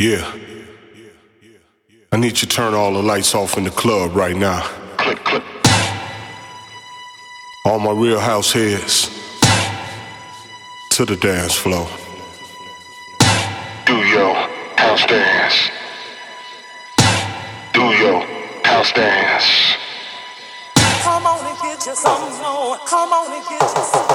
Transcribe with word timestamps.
Yeah. 0.00 0.32
I 2.10 2.16
need 2.16 2.30
you 2.30 2.36
to 2.38 2.46
turn 2.46 2.72
all 2.72 2.94
the 2.94 3.02
lights 3.02 3.34
off 3.34 3.58
in 3.58 3.64
the 3.64 3.70
club 3.70 4.16
right 4.16 4.34
now. 4.34 4.62
Click, 4.96 5.22
click. 5.24 5.42
All 7.66 7.78
my 7.78 7.92
real 7.92 8.18
house 8.18 8.50
heads 8.50 9.10
to 10.92 11.04
the 11.04 11.16
dance 11.16 11.54
floor. 11.54 11.86
Do 13.84 13.96
your 14.08 14.32
house 14.80 15.04
dance. 15.04 15.68
Do 17.74 17.84
your 18.00 18.22
house 18.64 18.92
dance. 18.94 19.76
Come 21.02 21.26
on 21.26 21.44
and 21.44 21.58
get 21.60 21.84
you 21.84 21.94
some 21.94 22.22
more. 22.40 22.78
Come 22.88 23.12
on 23.12 23.32
and 23.36 23.44
get 23.50 23.60
you 23.60 23.84
some. 23.84 24.08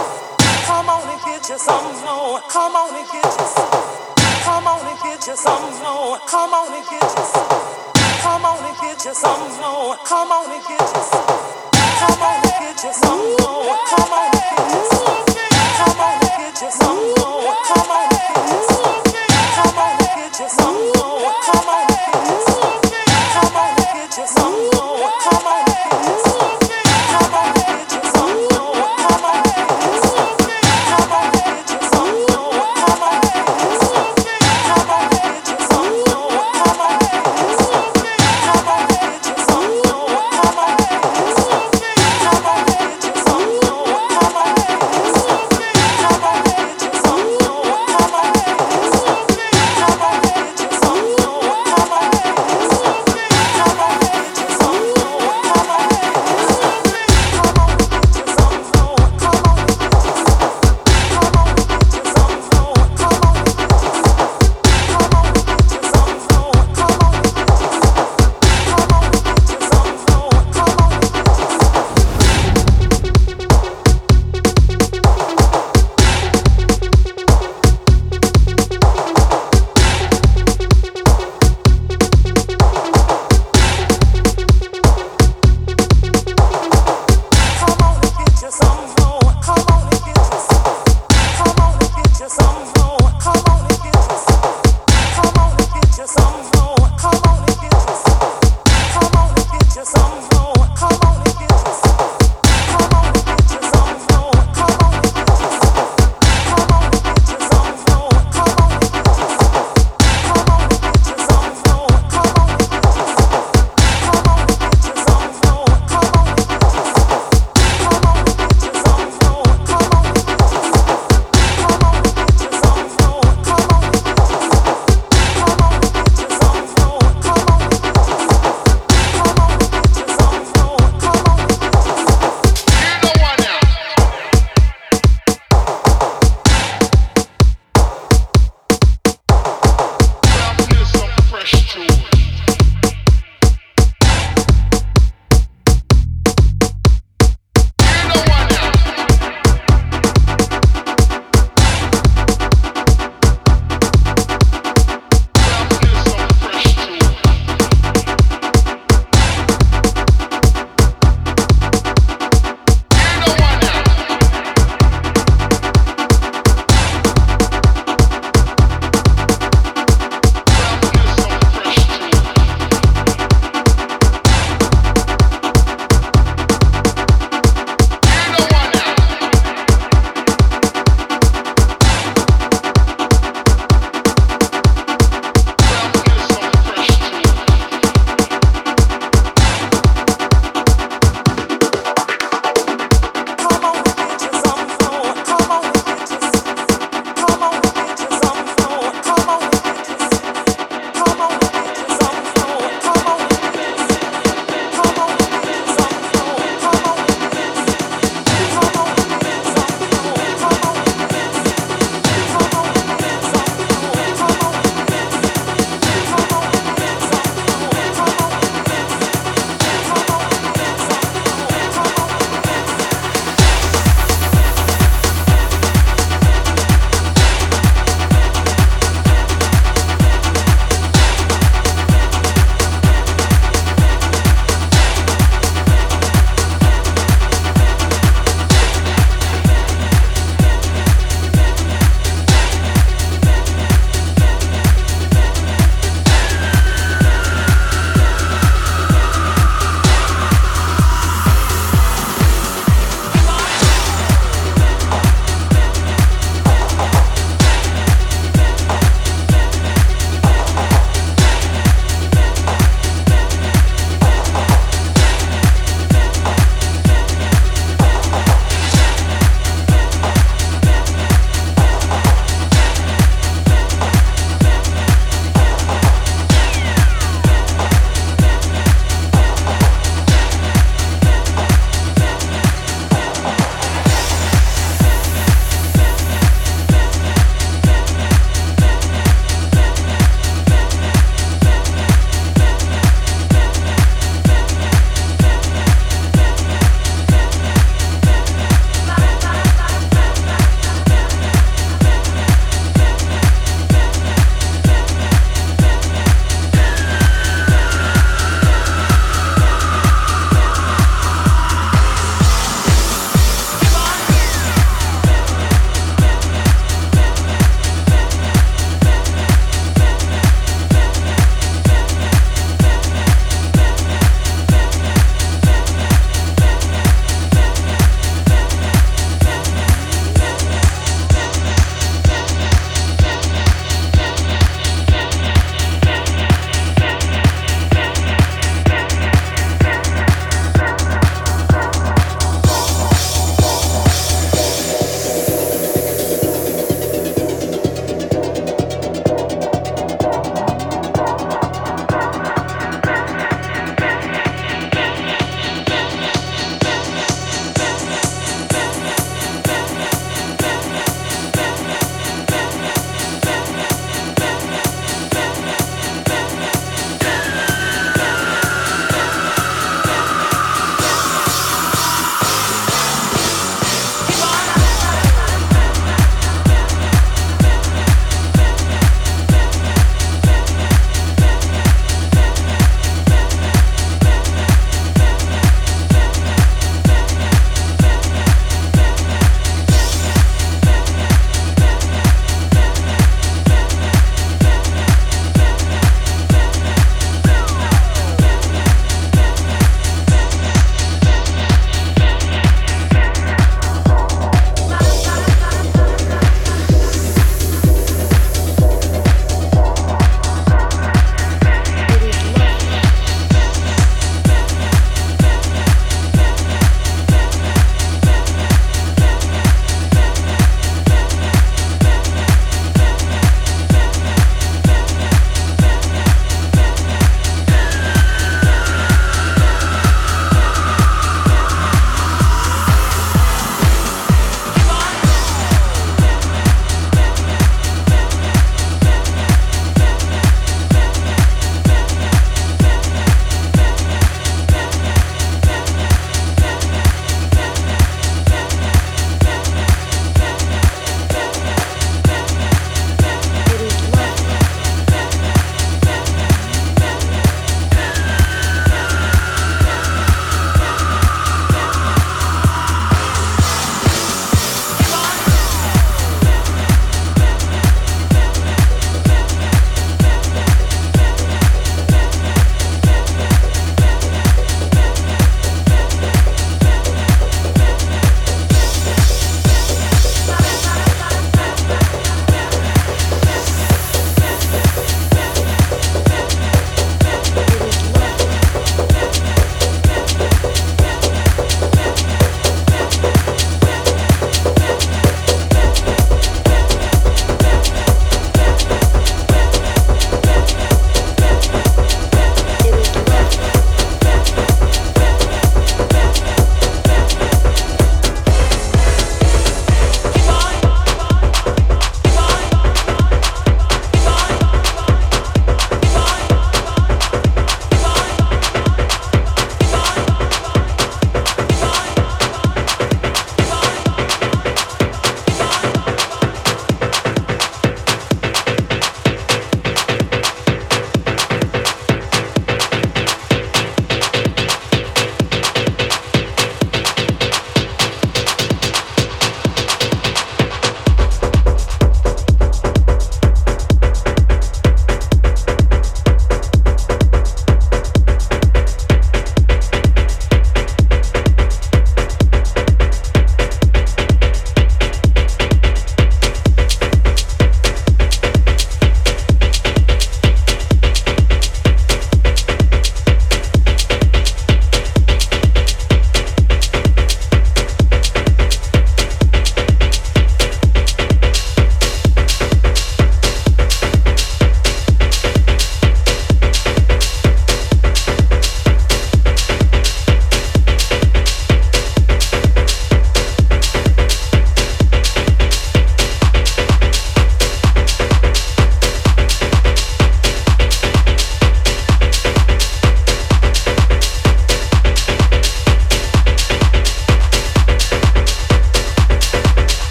Come 0.65 0.89
on 0.89 1.07
and 1.13 1.21
get 1.21 1.47
you 1.47 1.59
some 1.59 1.93
more. 2.03 2.41
Come 2.49 2.75
on 2.75 2.95
and 2.95 3.07
get 3.11 3.23
you 3.23 3.45
some. 3.45 4.04
Come 4.45 4.67
on 4.67 4.85
and 4.85 4.99
get 5.01 5.27
you 5.27 5.35
some 5.35 5.73
more. 5.83 6.19
Come 6.27 6.53
on 6.53 6.71
and 6.73 6.85
get 6.85 7.01
you 7.01 7.25
some. 7.33 7.49
Come 8.21 8.45
on 8.45 8.63
and 8.63 8.77
get 8.79 9.03
you 9.05 9.13
some 9.15 9.41
more. 9.59 9.97
Come 10.05 10.31
on 10.31 10.51
and 10.51 10.63
get 10.67 10.81
you 10.81 11.03
some. 11.03 11.27
Come 11.99 12.21
on 12.21 12.35
and 12.45 12.53
get 12.59 12.83
you 12.83 12.93
some 12.93 13.19
more. 13.41 13.77
Come 13.89 14.13
on 14.13 14.29
and 14.35 14.43
get 14.51 14.75
you 14.75 14.97
some. 14.97 15.04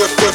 work, 0.00 0.30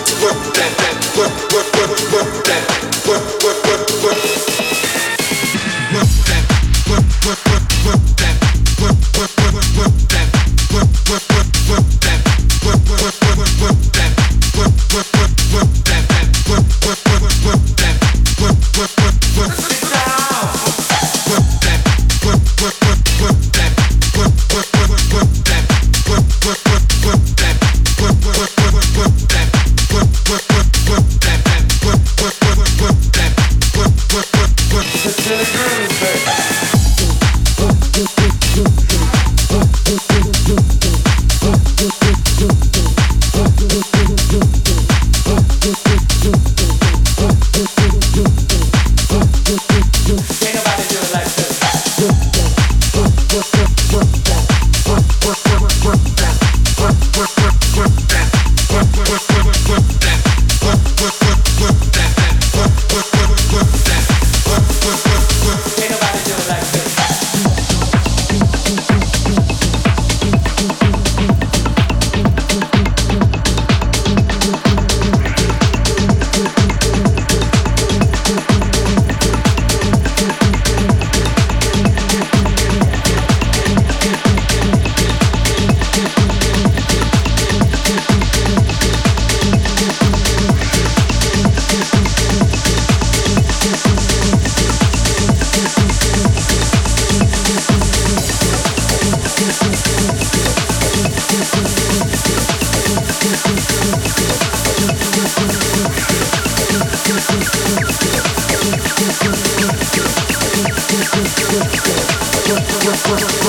work, 113.04 113.45